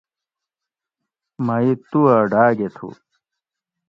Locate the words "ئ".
1.65-1.73